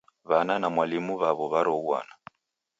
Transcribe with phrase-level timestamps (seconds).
[0.29, 2.13] W'ana na mwalimu w'aw'o w'aroghuana